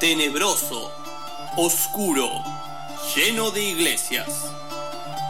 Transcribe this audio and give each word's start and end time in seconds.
tenebroso, 0.00 0.90
oscuro, 1.58 2.26
lleno 3.14 3.50
de 3.50 3.62
iglesias. 3.62 4.28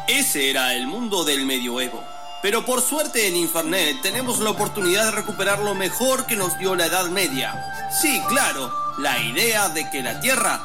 Ese 0.07 0.49
era 0.49 0.75
el 0.75 0.87
mundo 0.87 1.25
del 1.25 1.45
medioevo. 1.45 2.05
Pero 2.41 2.65
por 2.65 2.81
suerte 2.81 3.27
en 3.27 3.35
Infernet 3.35 4.01
tenemos 4.01 4.39
la 4.39 4.51
oportunidad 4.51 5.07
de 5.07 5.11
recuperar 5.11 5.59
lo 5.59 5.75
mejor 5.75 6.25
que 6.25 6.37
nos 6.37 6.57
dio 6.57 6.77
la 6.77 6.87
Edad 6.87 7.11
Media. 7.11 7.91
Sí, 8.01 8.23
claro, 8.29 8.73
la 8.99 9.21
idea 9.21 9.69
de 9.71 9.91
que 9.91 10.03
la 10.03 10.21
Tierra 10.21 10.65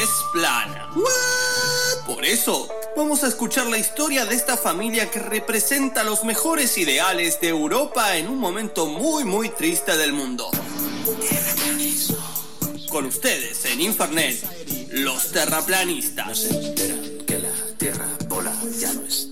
es 0.00 0.08
plana. 0.32 0.88
Por 2.06 2.24
eso, 2.24 2.68
vamos 2.96 3.24
a 3.24 3.26
escuchar 3.26 3.66
la 3.66 3.78
historia 3.78 4.24
de 4.24 4.36
esta 4.36 4.56
familia 4.56 5.10
que 5.10 5.18
representa 5.18 6.04
los 6.04 6.22
mejores 6.22 6.78
ideales 6.78 7.40
de 7.40 7.48
Europa 7.48 8.16
en 8.16 8.28
un 8.28 8.38
momento 8.38 8.86
muy 8.86 9.24
muy 9.24 9.48
triste 9.48 9.96
del 9.96 10.12
mundo. 10.12 10.48
Con 12.92 13.06
ustedes 13.06 13.64
en 13.64 13.80
Infernet, 13.80 14.38
los 14.90 15.32
terraplanistas. 15.32 16.40
se 16.40 16.50
enteran 16.50 17.00
que 17.26 17.38
la 17.38 17.48
tierra 17.78 18.06
bola 18.28 18.52
ya 18.78 18.92
no 18.92 19.06
está 19.06 19.31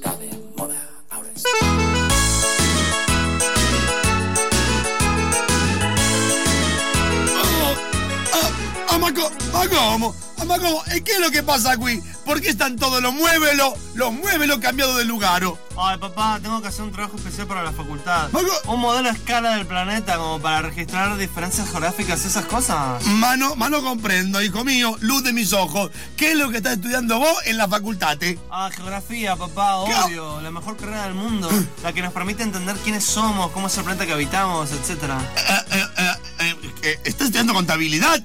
ma, 9.13 9.21
co- 9.21 9.99
ma? 9.99 10.13
Ah, 10.41 10.45
ma 10.47 10.59
come? 10.59 10.81
E 10.95 11.03
che 11.03 11.17
è 11.17 11.19
lo 11.19 11.29
che 11.29 11.43
passa 11.43 11.77
qui? 11.77 12.03
Perché 12.25 12.53
stanno 12.53 12.77
todos 12.77 13.03
los 13.03 13.13
muévelos, 13.13 13.75
los 13.95 14.11
muévelos 14.13 14.59
cambiados 14.59 14.97
de 14.97 15.05
lugar? 15.05 15.45
oh? 15.45 15.59
Ay, 15.77 15.99
papá, 15.99 16.39
tengo 16.41 16.63
que 16.63 16.69
hacer 16.69 16.83
un 16.85 16.93
trabajo 16.93 17.17
especial 17.17 17.47
para 17.47 17.63
la 17.63 17.73
facultad. 17.73 18.31
Un 18.67 18.81
modelo 18.81 19.09
a 19.11 19.13
escala 19.13 19.57
del 19.57 19.67
planeta 19.67 20.17
como 20.17 20.41
para 20.41 20.63
registrar 20.63 21.17
diferencias 21.19 21.69
geográficas 21.69 22.25
y 22.25 22.29
esas 22.29 22.45
cosas. 22.47 23.05
Ma 23.05 23.37
no, 23.37 23.55
ma 23.57 23.69
no 23.69 23.83
comprendo, 23.83 24.41
hijo 24.41 24.65
mío, 24.65 24.97
luz 25.01 25.23
de 25.25 25.33
mis 25.35 25.53
ojos. 25.53 25.91
¿Qué 26.17 26.33
es 26.33 26.39
lo 26.39 26.51
que 26.51 26.59
estás 26.59 26.75
estudiando 26.75 27.19
vos 27.19 27.37
en 27.45 27.59
la 27.59 27.69
facultad? 27.69 28.23
eh? 28.23 28.39
Ah, 28.51 28.71
geografía, 28.75 29.37
papá, 29.37 29.85
¿Qué? 29.87 29.95
obvio. 29.95 30.41
La 30.41 30.51
mejor 30.51 30.77
carrera 30.79 31.05
del 31.05 31.15
mundo. 31.15 31.51
La 31.83 31.93
que 31.93 32.01
nos 32.01 32.13
permite 32.15 32.43
entender 32.45 32.77
quiénes 32.77 33.05
somos, 33.05 33.51
cómo 33.51 33.67
es 33.67 33.77
el 33.77 33.85
planeta 33.85 34.07
que 34.07 34.13
habitamos, 34.15 34.71
etc. 34.73 35.03
Eh, 35.37 35.53
eh, 35.73 35.85
eh, 35.99 36.15
eh, 36.41 36.57
eh, 36.83 37.01
¿Estás 37.05 37.27
estudiando 37.27 37.53
contabilidad? 37.53 38.21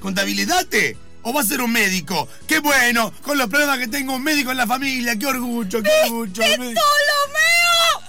¿Contabilidad? 0.00 0.66
eh? 0.74 0.96
¿O 1.22 1.32
vas 1.34 1.46
a 1.46 1.48
ser 1.50 1.60
un 1.60 1.70
médico? 1.72 2.26
¡Qué 2.48 2.60
bueno! 2.60 3.12
Con 3.22 3.36
los 3.36 3.48
problemas 3.48 3.78
que 3.78 3.88
tengo, 3.88 4.14
un 4.14 4.22
médico 4.22 4.50
en 4.50 4.56
la 4.56 4.66
familia. 4.66 5.16
¡Qué 5.18 5.26
orgullo, 5.26 5.82
qué 5.82 5.90
orgullo! 6.04 6.42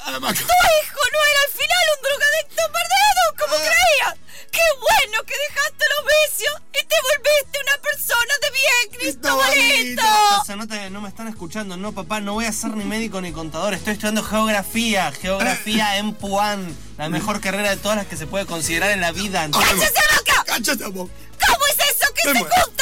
Ah, 0.05 0.19
ma- 0.19 0.33
¡Tu 0.33 0.41
hijo 0.41 1.01
no 1.13 1.19
era 1.29 1.41
al 1.45 1.51
final 1.51 1.85
un 1.95 2.03
drogadicto 2.03 2.63
perdido 2.73 3.23
como 3.39 3.55
creías! 3.55 4.15
¡Qué 4.51 4.61
bueno 4.79 5.23
que 5.25 5.33
dejaste 5.37 5.85
los 5.95 6.05
vicios 6.07 6.55
y 6.71 6.85
te 6.85 6.95
volviste 7.03 7.59
una 7.67 7.81
persona 7.81 8.33
de 8.41 8.49
bien, 8.51 8.99
Cristobalito! 8.99 10.41
O 10.41 10.45
sea, 10.45 10.55
no, 10.55 10.67
te- 10.67 10.89
no 10.89 11.01
me 11.01 11.09
están 11.09 11.27
escuchando. 11.27 11.77
No, 11.77 11.91
papá, 11.93 12.19
no 12.19 12.33
voy 12.33 12.45
a 12.45 12.51
ser 12.53 12.71
ni 12.75 12.83
médico 12.85 13.21
ni 13.21 13.31
contador. 13.31 13.73
Estoy 13.73 13.93
estudiando 13.93 14.23
geografía. 14.23 15.11
Geografía 15.11 15.97
en 15.97 16.13
Puan. 16.13 16.75
La 16.97 17.09
mejor 17.09 17.39
carrera 17.41 17.69
de 17.71 17.77
todas 17.77 17.97
las 17.97 18.07
que 18.07 18.17
se 18.17 18.27
puede 18.27 18.45
considerar 18.45 18.91
en 18.91 19.01
la 19.01 19.11
vida. 19.11 19.43
¿entendés? 19.45 19.69
¡Cállese 19.69 19.93
la 19.93 20.17
boca! 20.17 20.43
¡Cállate, 20.45 20.85
vos! 20.87 21.09
¿Cómo 21.09 21.09
es 21.09 21.19
eso 21.19 21.30
que 22.23 22.33
Me 22.33 22.33
se 22.33 22.39
muero. 22.39 22.80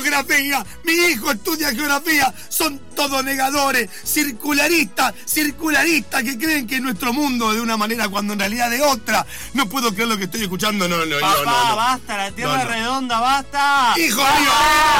Geografía, 0.00 0.64
mi 0.84 0.92
hijo 0.92 1.30
estudia 1.30 1.70
geografía, 1.70 2.32
son 2.48 2.80
todos 2.96 3.22
negadores, 3.24 3.88
circularistas, 4.04 5.14
circularistas 5.26 6.22
que 6.22 6.38
creen 6.38 6.66
que 6.66 6.80
nuestro 6.80 7.12
mundo 7.12 7.50
es 7.50 7.56
de 7.56 7.62
una 7.62 7.76
manera 7.76 8.08
cuando 8.08 8.32
en 8.32 8.38
realidad 8.38 8.70
de 8.70 8.80
otra. 8.82 9.26
No 9.54 9.68
puedo 9.68 9.92
creer 9.92 10.08
lo 10.08 10.16
que 10.18 10.24
estoy 10.24 10.42
escuchando, 10.42 10.88
no, 10.88 11.04
no, 11.04 11.20
Papá, 11.20 11.36
no, 11.36 11.44
no, 11.44 11.68
no. 11.70 11.76
basta, 11.76 12.16
la 12.16 12.30
tierra 12.32 12.52
No, 12.54 12.58
es 12.60 12.64
no. 12.64 12.70
redonda, 12.70 13.20
basta. 13.20 13.94
Hijo 13.98 14.20
¡Basta! 14.22 14.40
mío, 14.40 14.50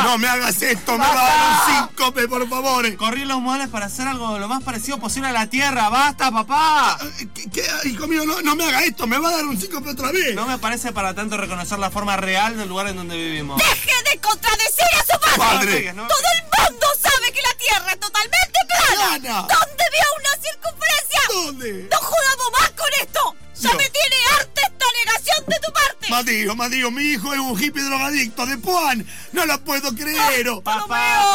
no 0.05 0.19
me 0.19 0.29
hagas 0.29 0.63
esto, 0.63 0.93
me 0.93 0.99
va 1.07 1.13
a 1.13 1.15
dar 1.27 1.47
un 1.47 1.75
síncope, 1.89 2.29
por 2.29 2.49
favor. 2.49 2.97
Corrí 2.97 3.25
los 3.25 3.41
muebles 3.41 3.69
para 3.69 3.87
hacer 3.87 4.07
algo 4.09 4.39
lo 4.39 4.49
más 4.49 4.63
parecido 4.63 4.99
posible 4.99 5.29
a 5.29 5.33
la 5.33 5.47
tierra. 5.49 5.89
¡Basta, 5.89 6.31
papá! 6.31 6.99
¿Qué, 7.35 7.51
qué? 7.51 7.63
hijo 7.89 8.07
mío, 8.07 8.25
no, 8.27 8.41
no 8.43 8.57
me 8.57 8.65
haga 8.65 8.83
esto, 8.85 9.07
me 9.07 9.19
va 9.19 9.29
a 9.31 9.33
dar 9.33 9.45
un 9.47 9.59
síncope 9.61 9.91
otra 9.91 10.13
vez. 10.13 10.35
No 10.35 10.47
me 10.47 10.59
parece 10.59 10.93
para 10.93 11.15
tanto 11.15 11.37
reconocer 11.37 11.79
la 11.79 11.91
forma 11.91 12.17
real 12.17 12.57
del 12.57 12.69
lugar 12.69 12.89
en 12.89 12.97
donde 12.97 13.17
vivimos. 13.17 13.59
¡Deje 13.63 13.91
de 14.13 14.21
contradecir 14.21 14.82
a 14.99 15.05
su 15.07 15.39
padre! 15.39 15.93
¡Todo 15.93 16.29
el 16.37 16.71
mundo 16.73 16.87
sabe 17.03 17.33
que 17.33 17.43
la 17.43 17.55
Tierra 17.55 17.93
es 17.93 18.01
totalmente 18.01 18.59
plana! 18.69 19.19
Plana. 19.19 19.35
¿Dónde 19.43 19.85
vio 19.93 20.07
una 20.19 20.43
circunferencia? 20.43 21.21
¿Dónde? 21.29 21.89
¡No 21.91 21.97
jodamos 21.99 22.53
más 22.61 22.71
con 22.71 22.89
esto! 23.01 23.37
¡Ya 23.55 23.69
Dios. 23.71 23.75
me 23.77 23.91
tiene 23.91 24.17
harta 24.37 24.63
esta 24.63 24.85
negación 25.05 25.45
de 25.47 25.57
tu 25.65 25.73
parte! 25.73 26.09
Madío, 26.11 26.57
Madío, 26.57 26.91
mi 26.91 27.03
hijo 27.05 27.33
es 27.33 27.39
un 27.41 27.59
hippie 27.63 27.83
drogadicto 27.83 28.45
de 28.47 28.59
Puan. 28.59 29.07
No 29.33 29.47
lo 29.47 29.63
puedo 29.65 29.95
creer. 29.95 30.49
oh. 30.49 30.61
Papá, 30.63 30.87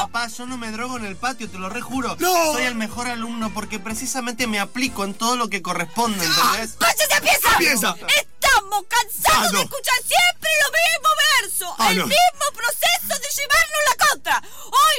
papá, 0.03 0.27
yo 0.27 0.45
no 0.45 0.57
me 0.57 0.71
drogo 0.71 0.97
en 0.97 1.05
el 1.05 1.15
patio, 1.15 1.49
te 1.49 1.57
lo 1.57 1.69
rejuro. 1.69 2.15
No. 2.19 2.53
Soy 2.53 2.63
el 2.65 2.75
mejor 2.75 3.07
alumno 3.07 3.51
porque 3.53 3.79
precisamente 3.79 4.45
me 4.45 4.59
aplico 4.59 5.03
en 5.05 5.13
todo 5.13 5.35
lo 5.37 5.49
que 5.49 5.61
corresponde, 5.61 6.23
¿entendés? 6.25 6.75
¡Cállate, 6.77 7.15
empieza! 7.15 7.49
Empieza. 7.53 7.95
Estamos 8.19 8.83
cansados 8.89 9.47
Ah, 9.47 9.49
no. 9.51 9.57
de 9.59 9.63
escuchar 9.63 9.95
siempre 10.05 10.49
lo 10.61 10.69
mismo 10.71 11.09
verso, 11.41 11.75
Ah, 11.79 11.91
el 11.91 11.97
no. 11.99 12.05
mismo 12.07 12.45
proceso 12.53 12.66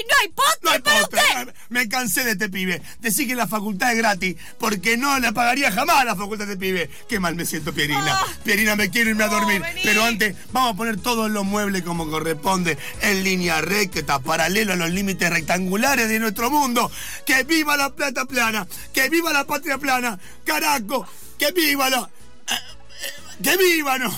no 0.09 0.15
hay 0.23 0.29
postre 0.29 0.59
No 0.63 0.71
hay 0.71 0.81
para 0.81 1.01
postre. 1.01 1.21
usted. 1.21 1.55
Me 1.71 1.89
cansé 1.89 2.25
de 2.25 2.33
este 2.33 2.49
pibe. 2.49 2.83
Decir 3.01 3.27
que 3.29 3.35
la 3.35 3.47
facultad 3.47 3.93
es 3.93 3.99
gratis, 3.99 4.37
porque 4.59 4.97
no 4.97 5.19
la 5.19 5.33
pagaría 5.33 5.71
jamás 5.73 6.05
la 6.05 6.17
facultad 6.17 6.47
de 6.47 6.57
pibe. 6.57 6.91
Qué 7.09 7.21
mal 7.21 7.35
me 7.35 7.45
siento, 7.47 7.73
Pierina. 7.73 8.05
Ah. 8.09 8.27
Pierina, 8.45 8.77
me 8.77 8.91
quiero 8.91 9.11
irme 9.11 9.25
a 9.25 9.29
dormir. 9.29 9.61
vení. 9.61 9.81
Pero 9.83 10.05
antes, 10.05 10.35
vamos 10.53 10.75
a 10.75 10.77
poner 10.77 11.01
todos 11.01 11.31
los 11.31 11.45
muebles 11.45 11.83
como 11.83 12.09
corresponde, 12.11 12.79
en 13.03 13.25
línea 13.25 13.61
recta, 13.61 14.19
paralelo 14.21 14.73
a 14.73 14.77
los 14.77 14.91
límites 14.91 15.31
rectangulares 15.31 16.09
de 16.09 16.19
nuestro 16.19 16.51
mundo. 16.51 16.91
¡Que 17.27 17.45
viva 17.45 17.77
la 17.77 17.91
plata 17.91 18.25
plana! 18.25 18.67
¡Que 18.93 19.09
viva 19.09 19.33
la 19.33 19.45
patria 19.45 19.79
plana! 19.79 20.19
¡Caraco! 20.45 21.07
¡Que 21.39 21.53
viva 21.53 21.89
la... 21.91 21.99
eh, 22.01 22.55
eh, 22.55 23.43
¡Que 23.43 23.57
viva, 23.57 23.99
no! 23.99 24.15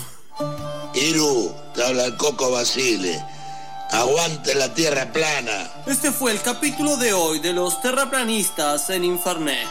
Iru, 0.94 1.54
te 1.74 1.84
habla 1.84 2.06
el 2.06 2.16
Coco 2.16 2.50
Basile. 2.50 3.20
Aguante 3.92 4.54
la 4.54 4.72
tierra 4.72 5.06
plana. 5.06 5.68
Este 5.86 6.12
fue 6.12 6.30
el 6.32 6.40
capítulo 6.40 6.96
de 6.96 7.12
hoy 7.12 7.40
de 7.40 7.52
los 7.52 7.82
terraplanistas 7.82 8.88
en 8.90 9.04
Infernet. 9.04 9.66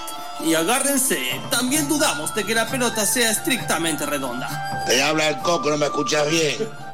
Y 0.45 0.55
agárrense, 0.55 1.17
también 1.49 1.87
dudamos 1.87 2.35
de 2.35 2.43
que 2.43 2.53
la 2.53 2.69
pelota 2.69 3.05
sea 3.05 3.31
estrictamente 3.31 4.05
redonda. 4.05 4.83
Te 4.85 5.01
habla 5.01 5.29
el 5.29 5.39
Coco, 5.39 5.69
no 5.69 5.77
me 5.77 5.85
escuchas 5.85 6.29
bien. 6.29 6.88